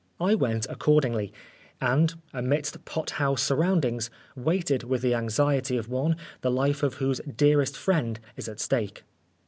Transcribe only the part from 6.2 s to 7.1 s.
the life of